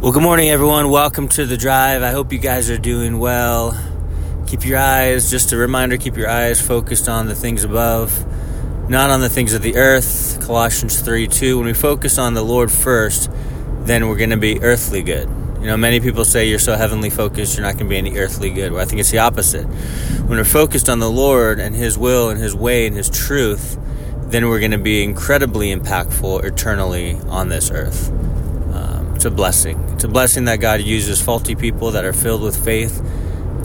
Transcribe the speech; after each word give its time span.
Well, 0.00 0.12
good 0.12 0.22
morning, 0.22 0.48
everyone. 0.48 0.88
Welcome 0.88 1.28
to 1.28 1.44
the 1.44 1.58
drive. 1.58 2.02
I 2.02 2.10
hope 2.10 2.32
you 2.32 2.38
guys 2.38 2.70
are 2.70 2.78
doing 2.78 3.18
well. 3.18 3.78
Keep 4.46 4.64
your 4.64 4.78
eyes, 4.78 5.30
just 5.30 5.52
a 5.52 5.58
reminder, 5.58 5.98
keep 5.98 6.16
your 6.16 6.26
eyes 6.26 6.58
focused 6.58 7.06
on 7.06 7.26
the 7.26 7.34
things 7.34 7.64
above, 7.64 8.24
not 8.88 9.10
on 9.10 9.20
the 9.20 9.28
things 9.28 9.52
of 9.52 9.60
the 9.60 9.76
earth. 9.76 10.40
Colossians 10.40 11.02
3 11.02 11.28
2. 11.28 11.58
When 11.58 11.66
we 11.66 11.74
focus 11.74 12.16
on 12.16 12.32
the 12.32 12.42
Lord 12.42 12.72
first, 12.72 13.30
then 13.80 14.08
we're 14.08 14.16
going 14.16 14.30
to 14.30 14.38
be 14.38 14.62
earthly 14.62 15.02
good. 15.02 15.28
You 15.60 15.66
know, 15.66 15.76
many 15.76 16.00
people 16.00 16.24
say 16.24 16.48
you're 16.48 16.58
so 16.58 16.76
heavenly 16.76 17.10
focused, 17.10 17.58
you're 17.58 17.66
not 17.66 17.74
going 17.74 17.84
to 17.84 17.90
be 17.90 17.98
any 17.98 18.16
earthly 18.16 18.48
good. 18.48 18.72
Well, 18.72 18.80
I 18.80 18.86
think 18.86 19.00
it's 19.00 19.10
the 19.10 19.18
opposite. 19.18 19.66
When 19.66 20.38
we're 20.38 20.44
focused 20.44 20.88
on 20.88 21.00
the 21.00 21.10
Lord 21.10 21.60
and 21.60 21.76
His 21.76 21.98
will 21.98 22.30
and 22.30 22.40
His 22.40 22.54
way 22.54 22.86
and 22.86 22.96
His 22.96 23.10
truth, 23.10 23.78
then 24.30 24.48
we're 24.48 24.60
going 24.60 24.70
to 24.70 24.78
be 24.78 25.04
incredibly 25.04 25.74
impactful 25.76 26.42
eternally 26.42 27.18
on 27.28 27.50
this 27.50 27.70
earth. 27.70 28.10
It's 29.20 29.26
a 29.26 29.30
blessing. 29.30 29.78
It's 29.90 30.04
a 30.04 30.08
blessing 30.08 30.46
that 30.46 30.60
God 30.60 30.80
uses 30.80 31.20
faulty 31.20 31.54
people 31.54 31.90
that 31.90 32.06
are 32.06 32.14
filled 32.14 32.40
with 32.40 32.64
faith 32.64 33.06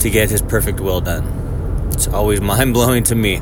to 0.00 0.10
get 0.10 0.28
His 0.28 0.42
perfect 0.42 0.80
will 0.80 1.00
done. 1.00 1.88
It's 1.94 2.06
always 2.06 2.40
mind 2.52 2.74
blowing 2.74 3.04
to 3.04 3.14
me. 3.14 3.40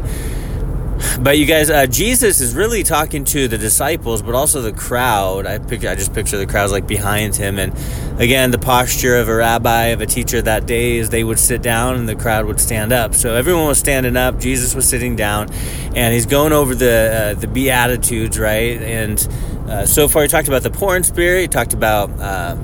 But 1.21 1.39
you 1.39 1.47
guys, 1.47 1.71
uh, 1.71 1.87
Jesus 1.87 2.41
is 2.41 2.55
really 2.55 2.83
talking 2.83 3.25
to 3.27 3.49
the 3.49 3.57
disciples, 3.59 4.23
but 4.23 4.35
also 4.35 4.63
the 4.63 4.73
crowd. 4.73 5.47
I 5.47 5.59
picture, 5.59 5.89
I 5.89 5.95
just 5.95 6.13
picture 6.13 6.37
the 6.37 6.47
crowds 6.47 6.73
like 6.73 6.87
behind 6.87 7.37
him, 7.37 7.59
and 7.59 7.73
again, 8.21 8.51
the 8.51 8.59
posture 8.59 9.17
of 9.17 9.29
a 9.29 9.35
rabbi, 9.35 9.87
of 9.87 10.01
a 10.01 10.07
teacher 10.07 10.43
that 10.43 10.67
day 10.67 10.97
is 10.97 11.11
they 11.11 11.25
would 11.25 11.39
sit 11.39 11.63
down 11.63 11.95
and 11.97 12.09
the 12.09 12.17
crowd 12.17 12.47
would 12.47 12.61
stand 12.61 12.93
up. 12.93 13.15
So 13.15 13.35
everyone 13.35 13.67
was 13.67 13.79
standing 13.79 14.17
up. 14.17 14.41
Jesus 14.41 14.75
was 14.75 14.89
sitting 14.89 15.17
down, 15.17 15.51
and 15.95 16.13
he's 16.13 16.27
going 16.27 16.53
over 16.53 16.75
the 16.75 17.35
uh, 17.37 17.41
the 17.41 17.47
beatitudes, 17.47 18.39
right? 18.39 18.81
And 18.83 19.29
uh, 19.69 19.87
so 19.87 20.09
far, 20.09 20.23
he 20.23 20.29
talked 20.29 20.49
about 20.49 20.63
the 20.63 20.71
poor 20.71 20.97
in 20.97 21.05
spirit. 21.05 21.43
He 21.43 21.49
talked 21.49 21.75
about 21.75 22.11
uh, 22.19 22.57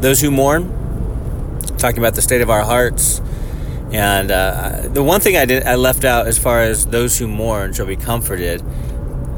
those 0.00 0.20
who 0.20 0.30
mourn. 0.30 0.74
Talking 1.78 1.98
about 1.98 2.16
the 2.16 2.22
state 2.22 2.40
of 2.40 2.50
our 2.50 2.64
hearts. 2.64 3.20
And 3.92 4.30
uh, 4.30 4.88
the 4.88 5.02
one 5.02 5.20
thing 5.20 5.36
I 5.36 5.46
did 5.46 5.64
I 5.64 5.76
left 5.76 6.04
out 6.04 6.26
as 6.26 6.38
far 6.38 6.62
as 6.62 6.86
those 6.86 7.18
who 7.18 7.26
mourn 7.26 7.72
shall 7.72 7.86
be 7.86 7.96
comforted. 7.96 8.62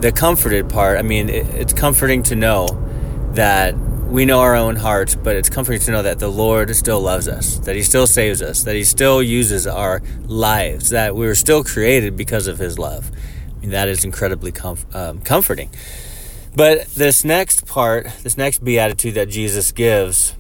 The 0.00 0.12
comforted 0.12 0.68
part. 0.68 0.98
I 0.98 1.02
mean, 1.02 1.28
it, 1.28 1.46
it's 1.54 1.72
comforting 1.72 2.22
to 2.24 2.36
know 2.36 2.66
that 3.34 3.76
we 4.10 4.24
know 4.24 4.40
our 4.40 4.56
own 4.56 4.74
hearts, 4.74 5.14
but 5.14 5.36
it's 5.36 5.48
comforting 5.48 5.80
to 5.82 5.92
know 5.92 6.02
that 6.02 6.18
the 6.18 6.28
Lord 6.28 6.74
still 6.74 7.00
loves 7.00 7.28
us, 7.28 7.58
that 7.60 7.76
He 7.76 7.82
still 7.82 8.08
saves 8.08 8.42
us, 8.42 8.64
that 8.64 8.74
He 8.74 8.82
still 8.82 9.22
uses 9.22 9.68
our 9.68 10.02
lives, 10.26 10.90
that 10.90 11.14
we 11.14 11.26
were 11.26 11.36
still 11.36 11.62
created 11.62 12.16
because 12.16 12.48
of 12.48 12.58
His 12.58 12.76
love. 12.76 13.10
I 13.56 13.60
mean, 13.60 13.70
that 13.70 13.88
is 13.88 14.04
incredibly 14.04 14.50
comf- 14.50 14.92
um, 14.94 15.20
comforting. 15.20 15.70
But 16.56 16.86
this 16.88 17.24
next 17.24 17.66
part, 17.66 18.08
this 18.22 18.36
next 18.36 18.64
beatitude 18.64 19.14
that 19.14 19.28
Jesus 19.28 19.70
gives 19.70 20.34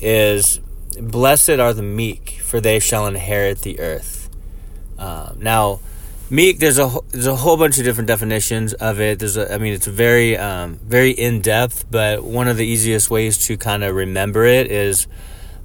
is 0.00 0.58
Blessed 1.00 1.50
are 1.50 1.72
the 1.72 1.82
meek, 1.82 2.40
for 2.42 2.60
they 2.60 2.78
shall 2.78 3.06
inherit 3.06 3.60
the 3.60 3.80
earth. 3.80 4.28
Um, 4.98 5.38
now, 5.40 5.80
meek, 6.30 6.58
there's 6.58 6.78
a 6.78 6.98
there's 7.10 7.26
a 7.26 7.36
whole 7.36 7.56
bunch 7.56 7.78
of 7.78 7.84
different 7.84 8.08
definitions 8.08 8.72
of 8.74 9.00
it. 9.00 9.18
There's 9.18 9.36
a, 9.36 9.52
I 9.52 9.58
mean, 9.58 9.72
it's 9.72 9.86
very 9.86 10.36
um, 10.36 10.76
very 10.84 11.10
in 11.10 11.40
depth, 11.40 11.86
but 11.90 12.22
one 12.22 12.48
of 12.48 12.56
the 12.56 12.66
easiest 12.66 13.10
ways 13.10 13.38
to 13.46 13.56
kind 13.56 13.82
of 13.82 13.94
remember 13.94 14.44
it 14.44 14.70
is 14.70 15.06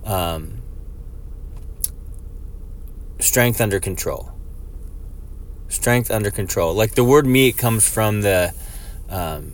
um, 0.05 0.61
strength 3.19 3.61
under 3.61 3.79
control. 3.79 4.31
Strength 5.69 6.09
under 6.09 6.31
control. 6.31 6.73
Like 6.73 6.95
the 6.95 7.03
word 7.03 7.25
meek 7.25 7.57
comes 7.57 7.87
from 7.87 8.21
the 8.21 8.53
um, 9.09 9.51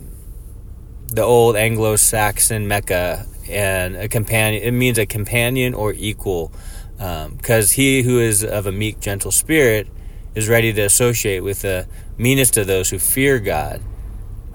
the 1.08 1.22
old 1.22 1.56
Anglo-Saxon 1.56 2.66
meca 2.66 3.26
and 3.48 3.96
a 3.96 4.08
companion. 4.08 4.62
It 4.62 4.72
means 4.72 4.98
a 4.98 5.06
companion 5.06 5.74
or 5.74 5.92
equal, 5.92 6.52
because 6.96 7.70
um, 7.70 7.74
he 7.74 8.02
who 8.02 8.18
is 8.20 8.44
of 8.44 8.66
a 8.66 8.72
meek, 8.72 9.00
gentle 9.00 9.30
spirit 9.30 9.88
is 10.34 10.48
ready 10.48 10.72
to 10.72 10.82
associate 10.82 11.40
with 11.40 11.62
the 11.62 11.86
meanest 12.18 12.56
of 12.56 12.66
those 12.66 12.90
who 12.90 12.98
fear 12.98 13.38
God. 13.38 13.82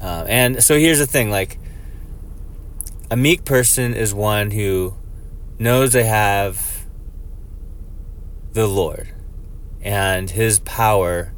Uh, 0.02 0.25
and 0.28 0.64
so 0.64 0.78
here's 0.78 1.00
the 1.00 1.08
thing: 1.08 1.30
like 1.30 1.59
a 3.12 3.18
meek 3.18 3.46
person 3.46 3.94
is 3.94 4.14
one 4.14 4.52
who 4.52 4.96
knows 5.58 5.94
they 5.94 6.06
have 6.06 6.85
the 8.53 8.68
Lord 8.68 9.14
and 9.81 10.30
His 10.30 10.59
power. 10.59 11.34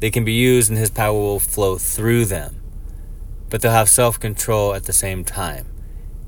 They 0.00 0.10
can 0.10 0.24
be 0.24 0.32
used, 0.32 0.68
and 0.68 0.78
His 0.78 0.90
power 0.90 1.12
will 1.12 1.40
flow 1.40 1.78
through 1.78 2.24
them 2.24 2.62
but 3.52 3.60
they'll 3.60 3.70
have 3.70 3.90
self 3.90 4.18
control 4.18 4.74
at 4.74 4.84
the 4.84 4.94
same 4.94 5.24
time. 5.24 5.66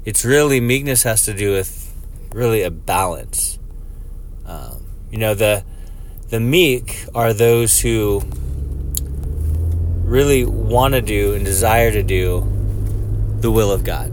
It's 0.05 0.23
really, 0.23 0.61
meekness 0.61 1.05
has 1.05 1.25
to 1.25 1.33
do 1.33 1.53
with 1.53 1.91
really 2.33 2.63
a 2.63 2.71
balance. 2.71 3.59
Um, 4.45 4.85
you 5.11 5.17
know, 5.17 5.35
the, 5.35 5.65
the 6.29 6.41
meek 6.41 7.07
are 7.15 7.33
those 7.33 7.81
who 7.81 8.23
really 10.03 10.45
want 10.45 10.93
to 10.93 11.01
do 11.01 11.33
and 11.33 11.43
desire 11.43 11.91
to 11.91 12.03
do 12.03 12.47
the 13.41 13.51
will 13.51 13.73
of 13.73 13.83
God. 13.85 14.13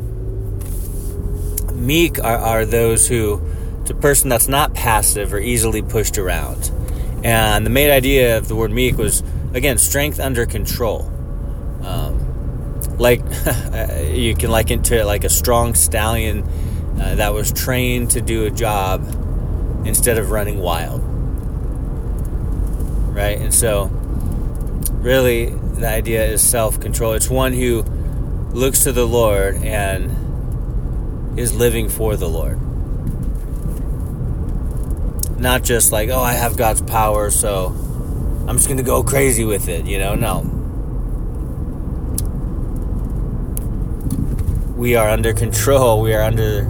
Meek 1.74 2.20
are, 2.20 2.38
are 2.38 2.66
those 2.66 3.10
who, 3.10 3.42
a 3.90 3.94
person 3.94 4.30
that's 4.30 4.48
not 4.48 4.74
passive 4.74 5.34
or 5.34 5.40
easily 5.40 5.82
pushed 5.82 6.18
around. 6.18 6.72
And 7.26 7.66
the 7.66 7.70
main 7.70 7.90
idea 7.90 8.38
of 8.38 8.48
the 8.48 8.56
word 8.56 8.72
meek 8.72 8.98
was, 8.98 9.22
again, 9.54 9.78
strength 9.78 10.22
under 10.22 10.46
control. 10.46 11.11
Like 13.02 13.22
you 14.14 14.36
can 14.36 14.52
liken 14.52 14.84
to 14.84 15.00
it 15.00 15.06
like 15.06 15.24
a 15.24 15.30
strong 15.30 15.74
stallion 15.74 16.44
uh, 17.02 17.16
that 17.16 17.34
was 17.34 17.52
trained 17.52 18.12
to 18.12 18.22
do 18.22 18.46
a 18.46 18.52
job 18.52 19.04
instead 19.88 20.20
of 20.20 20.30
running 20.30 20.60
wild. 20.60 21.02
Right? 23.12 23.40
And 23.40 23.52
so 23.52 23.86
really 25.02 25.48
the 25.48 25.88
idea 25.88 26.24
is 26.26 26.48
self-control. 26.48 27.14
It's 27.14 27.28
one 27.28 27.54
who 27.54 27.82
looks 28.52 28.84
to 28.84 28.92
the 28.92 29.08
lord 29.08 29.56
and 29.64 31.40
is 31.40 31.56
living 31.56 31.90
for 31.90 32.16
the 32.16 32.30
lord. 32.30 32.60
Not 35.40 35.64
just 35.64 35.92
like 35.92 36.10
oh 36.10 36.22
i 36.22 36.34
have 36.34 36.56
god's 36.56 36.84
power 36.84 37.32
so 37.32 37.70
i'm 38.48 38.58
just 38.58 38.70
gonna 38.70 38.84
go 38.84 39.02
crazy 39.02 39.44
with 39.44 39.70
it 39.70 39.88
you 39.88 39.98
know? 39.98 40.14
No 40.14 40.51
we 44.82 44.96
are 44.96 45.10
under 45.10 45.32
control. 45.32 46.02
We 46.02 46.16
are 46.16 46.24
under 46.24 46.64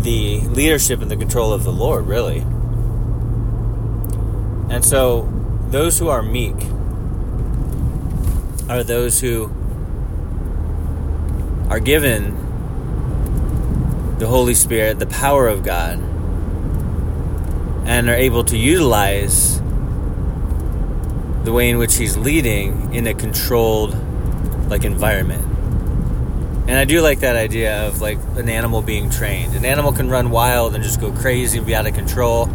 the 0.00 0.40
leadership 0.40 1.02
and 1.02 1.10
the 1.10 1.16
control 1.16 1.52
of 1.52 1.62
the 1.62 1.70
Lord, 1.70 2.06
really. 2.06 2.38
And 4.70 4.82
so, 4.82 5.30
those 5.68 5.98
who 5.98 6.08
are 6.08 6.22
meek 6.22 6.56
are 8.70 8.82
those 8.82 9.20
who 9.20 9.52
are 11.68 11.80
given 11.80 12.30
the 14.18 14.26
Holy 14.26 14.54
Spirit, 14.54 14.98
the 14.98 15.06
power 15.06 15.46
of 15.46 15.62
God, 15.62 15.98
and 17.86 18.08
are 18.08 18.14
able 18.14 18.44
to 18.44 18.56
utilize 18.56 19.60
the 21.44 21.52
way 21.52 21.68
in 21.68 21.76
which 21.76 21.96
He's 21.96 22.16
leading 22.16 22.94
in 22.94 23.06
a 23.06 23.12
controlled, 23.12 23.94
like, 24.70 24.86
environment. 24.86 25.53
And 26.66 26.78
I 26.78 26.84
do 26.86 27.02
like 27.02 27.20
that 27.20 27.36
idea 27.36 27.86
of 27.86 28.00
like 28.00 28.18
an 28.36 28.48
animal 28.48 28.80
being 28.80 29.10
trained. 29.10 29.54
An 29.54 29.66
animal 29.66 29.92
can 29.92 30.08
run 30.08 30.30
wild 30.30 30.74
and 30.74 30.82
just 30.82 30.98
go 31.00 31.12
crazy 31.12 31.58
and 31.58 31.66
be 31.66 31.74
out 31.74 31.86
of 31.86 31.94
control, 31.94 32.48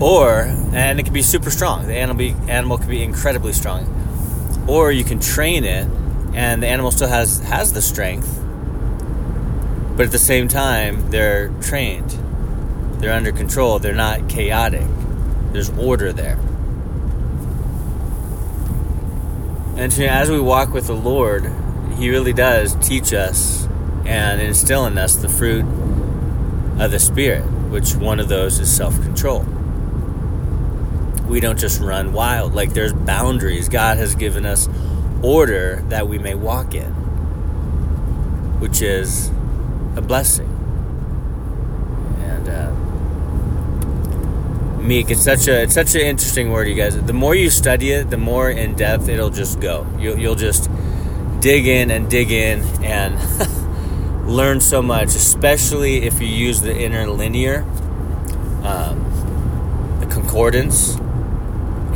or 0.00 0.42
and 0.42 1.00
it 1.00 1.02
can 1.02 1.12
be 1.12 1.22
super 1.22 1.50
strong. 1.50 1.86
The 1.86 1.94
animal 1.94 2.16
be, 2.16 2.36
animal 2.48 2.78
can 2.78 2.88
be 2.88 3.02
incredibly 3.02 3.52
strong, 3.52 4.64
or 4.68 4.92
you 4.92 5.02
can 5.02 5.18
train 5.18 5.64
it, 5.64 5.88
and 6.34 6.62
the 6.62 6.68
animal 6.68 6.92
still 6.92 7.08
has 7.08 7.40
has 7.40 7.72
the 7.72 7.82
strength, 7.82 8.32
but 9.96 10.06
at 10.06 10.12
the 10.12 10.18
same 10.20 10.46
time 10.46 11.10
they're 11.10 11.48
trained, 11.60 12.10
they're 13.00 13.12
under 13.12 13.32
control, 13.32 13.80
they're 13.80 13.92
not 13.94 14.28
chaotic. 14.28 14.86
There's 15.52 15.70
order 15.70 16.12
there. 16.12 16.38
And 19.76 19.92
as 19.92 20.30
we 20.30 20.38
walk 20.38 20.72
with 20.72 20.86
the 20.86 20.94
Lord, 20.94 21.50
he 21.96 22.10
really 22.10 22.32
does 22.32 22.74
teach 22.86 23.12
us 23.12 23.66
and 24.04 24.40
instill 24.40 24.86
in 24.86 24.98
us 24.98 25.16
the 25.16 25.28
fruit 25.28 25.64
of 26.78 26.90
the 26.90 26.98
Spirit, 26.98 27.42
which 27.70 27.94
one 27.94 28.20
of 28.20 28.28
those 28.28 28.58
is 28.58 28.74
self 28.74 29.00
control. 29.02 29.44
We 31.26 31.40
don't 31.40 31.58
just 31.58 31.80
run 31.80 32.12
wild, 32.12 32.54
like 32.54 32.72
there's 32.72 32.92
boundaries. 32.92 33.68
God 33.68 33.96
has 33.96 34.14
given 34.14 34.46
us 34.46 34.68
order 35.22 35.82
that 35.88 36.06
we 36.06 36.18
may 36.18 36.34
walk 36.34 36.74
in, 36.74 36.92
which 38.60 38.82
is 38.82 39.28
a 39.96 40.02
blessing. 40.02 40.46
And 42.20 42.48
uh, 42.48 42.70
meek, 44.80 45.10
it's 45.10 45.22
such 45.22 45.48
a 45.48 45.62
it's 45.62 45.74
such 45.74 45.94
an 45.94 46.02
interesting 46.02 46.52
word, 46.52 46.68
you 46.68 46.74
guys. 46.74 47.02
The 47.02 47.12
more 47.12 47.34
you 47.34 47.50
study 47.50 47.90
it, 47.90 48.10
the 48.10 48.18
more 48.18 48.50
in 48.50 48.74
depth 48.74 49.08
it'll 49.08 49.30
just 49.30 49.60
go. 49.60 49.86
You'll, 49.98 50.18
you'll 50.18 50.34
just 50.36 50.70
dig 51.46 51.68
in 51.68 51.92
and 51.92 52.10
dig 52.10 52.32
in 52.32 52.60
and 52.82 53.16
learn 54.28 54.60
so 54.60 54.82
much, 54.82 55.14
especially 55.14 55.98
if 56.02 56.20
you 56.20 56.26
use 56.26 56.60
the 56.60 56.76
interlinear, 56.76 57.62
um, 58.64 60.00
the 60.00 60.06
concordance, 60.06 60.96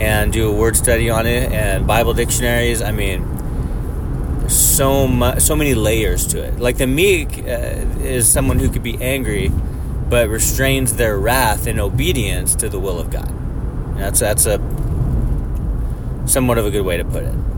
and 0.01 0.33
do 0.33 0.49
a 0.49 0.55
word 0.55 0.77
study 0.77 1.11
on 1.11 1.27
it 1.27 1.51
and 1.51 1.85
Bible 1.85 2.15
dictionaries. 2.15 2.81
I 2.81 2.93
mean, 2.93 4.49
so 4.49 5.09
much, 5.09 5.41
so 5.41 5.57
many 5.57 5.75
layers 5.75 6.29
to 6.29 6.41
it. 6.41 6.61
Like 6.61 6.79
the 6.79 6.87
meek 6.87 7.39
uh, 7.39 7.43
is 8.05 8.29
someone 8.29 8.61
who 8.61 8.71
could 8.71 8.85
be 8.85 9.03
angry, 9.03 9.49
but 9.49 10.29
restrains 10.29 10.95
their 10.95 11.19
wrath 11.19 11.67
in 11.67 11.81
obedience 11.81 12.55
to 12.55 12.69
the 12.69 12.79
will 12.79 13.01
of 13.01 13.11
God. 13.11 13.35
That's 13.99 14.21
that's 14.21 14.47
a 14.47 14.59
somewhat 16.27 16.59
of 16.59 16.67
a 16.67 16.71
good 16.71 16.85
way 16.85 16.99
to 16.99 17.05
put 17.05 17.25
it. 17.25 17.50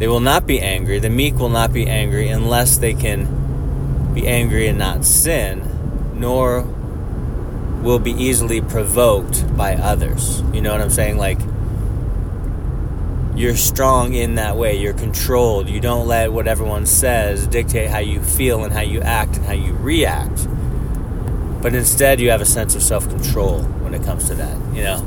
They 0.00 0.08
will 0.08 0.20
not 0.20 0.46
be 0.46 0.60
angry. 0.60 0.98
The 0.98 1.10
meek 1.10 1.34
will 1.34 1.50
not 1.50 1.74
be 1.74 1.86
angry 1.86 2.28
unless 2.28 2.78
they 2.78 2.94
can 2.94 4.12
be 4.14 4.26
angry 4.26 4.66
and 4.66 4.78
not 4.78 5.04
sin, 5.04 5.62
nor 6.14 6.62
will 7.82 7.98
be 7.98 8.12
easily 8.12 8.62
provoked 8.62 9.54
by 9.58 9.74
others. 9.74 10.40
You 10.54 10.62
know 10.62 10.72
what 10.72 10.80
I'm 10.80 10.88
saying? 10.88 11.18
Like 11.18 11.38
you're 13.36 13.56
strong 13.56 14.14
in 14.14 14.36
that 14.36 14.56
way. 14.56 14.76
You're 14.76 14.94
controlled. 14.94 15.68
You 15.68 15.80
don't 15.80 16.06
let 16.06 16.32
what 16.32 16.48
everyone 16.48 16.86
says 16.86 17.46
dictate 17.46 17.90
how 17.90 17.98
you 17.98 18.22
feel 18.22 18.64
and 18.64 18.72
how 18.72 18.80
you 18.80 19.02
act 19.02 19.36
and 19.36 19.44
how 19.44 19.52
you 19.52 19.74
react. 19.74 20.48
But 21.60 21.74
instead, 21.74 22.20
you 22.20 22.30
have 22.30 22.40
a 22.40 22.46
sense 22.46 22.74
of 22.74 22.82
self 22.82 23.06
control 23.08 23.60
when 23.62 23.92
it 23.92 24.02
comes 24.02 24.28
to 24.28 24.34
that, 24.36 24.56
you 24.74 24.82
know? 24.82 25.04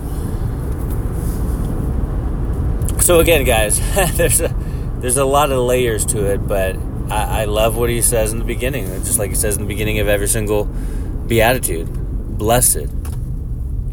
So, 3.01 3.19
again, 3.19 3.43
guys, 3.43 3.79
there's 4.17 4.39
a, 4.39 4.55
there's 5.03 5.17
a 5.17 5.25
lot 5.25 5.51
of 5.51 5.59
layers 5.59 6.05
to 6.05 6.31
it, 6.31 6.47
but 6.47 6.77
I, 7.11 7.41
I 7.41 7.45
love 7.45 7.75
what 7.75 7.89
he 7.89 8.01
says 8.01 8.31
in 8.31 8.39
the 8.39 8.45
beginning. 8.45 8.85
Just 9.03 9.19
like 9.19 9.31
he 9.31 9.35
says 9.35 9.57
in 9.57 9.63
the 9.63 9.67
beginning 9.67 9.99
of 9.99 10.07
every 10.07 10.29
single 10.29 10.63
beatitude 10.63 11.89
Blessed 12.37 12.87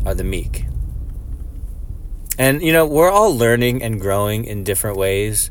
are 0.06 0.14
the 0.14 0.22
meek. 0.22 0.66
And, 2.38 2.62
you 2.62 2.72
know, 2.72 2.86
we're 2.86 3.10
all 3.10 3.36
learning 3.36 3.82
and 3.82 4.00
growing 4.00 4.44
in 4.44 4.62
different 4.62 4.98
ways, 4.98 5.50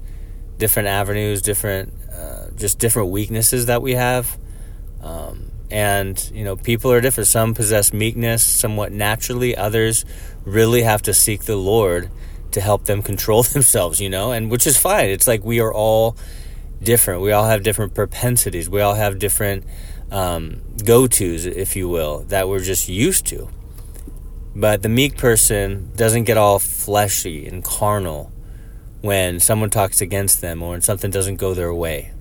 different 0.57 0.88
avenues, 0.88 1.41
different, 1.41 1.94
uh, 2.09 2.51
just 2.56 2.79
different 2.79 3.09
weaknesses 3.09 3.65
that 3.65 3.81
we 3.81 3.95
have. 3.95 4.38
Um, 5.01 5.51
and, 5.69 6.31
you 6.33 6.45
know, 6.45 6.56
people 6.56 6.89
are 6.94 7.01
different. 7.01 7.27
Some 7.27 7.53
possess 7.53 7.91
meekness 7.91 8.44
somewhat 8.44 8.94
naturally, 8.94 9.57
others 9.57 10.06
really 10.45 10.83
have 10.83 11.01
to 11.01 11.13
seek 11.13 11.44
the 11.44 11.57
Lord 11.57 12.09
to 12.51 12.61
help 12.61 12.85
them 12.85 13.01
control 13.01 13.43
themselves, 13.55 13.99
you 13.99 14.09
know, 14.09 14.31
and 14.31 14.49
which 14.49 14.65
is 14.67 14.77
fine. 14.77 15.09
It's 15.09 15.27
like 15.27 15.43
we 15.43 15.59
are 15.59 15.73
all 15.73 16.17
different. 16.81 17.21
We 17.21 17.31
all 17.31 17.45
have 17.45 17.63
different 17.63 17.93
propensities. 17.93 18.69
We 18.69 18.81
all 18.81 18.95
have 18.95 19.19
different 19.19 19.65
um, 20.11 20.61
go 20.83 21.07
tos, 21.07 21.45
if 21.45 21.75
you 21.75 21.87
will, 21.87 22.19
that 22.29 22.47
we're 22.47 22.61
just 22.61 22.89
used 22.89 23.25
to. 23.27 23.49
But 24.55 24.81
the 24.81 24.89
meek 24.89 25.17
person 25.17 25.91
doesn't 25.95 26.23
get 26.23 26.37
all 26.37 26.59
fleshy 26.59 27.47
and 27.47 27.63
carnal 27.63 28.31
when 29.01 29.39
someone 29.39 29.69
talks 29.69 30.01
against 30.01 30.41
them 30.41 30.61
or 30.61 30.71
when 30.71 30.81
something 30.81 31.11
doesn't 31.11 31.37
go 31.37 31.53
their 31.53 31.73
way. 31.73 32.11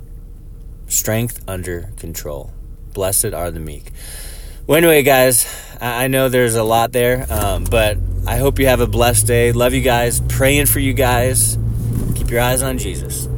Strength 0.86 1.42
under 1.48 1.90
control. 1.96 2.52
Blessed 2.92 3.32
are 3.32 3.50
the 3.50 3.60
meek. 3.60 3.90
Well, 4.69 4.76
anyway, 4.76 5.03
guys, 5.03 5.47
I 5.81 6.09
know 6.09 6.29
there's 6.29 6.55
a 6.55 6.62
lot 6.62 6.93
there, 6.93 7.25
um, 7.31 7.65
but 7.65 7.97
I 8.26 8.37
hope 8.37 8.59
you 8.59 8.67
have 8.67 8.81
a 8.81 8.87
blessed 8.87 9.26
day. 9.26 9.50
Love 9.50 9.73
you 9.73 9.81
guys. 9.81 10.20
Praying 10.29 10.67
for 10.67 10.79
you 10.79 10.93
guys. 10.93 11.56
Keep 12.17 12.31
your 12.31 12.43
eyes 12.43 12.62
on 12.62 12.76
Jesus. 12.76 13.31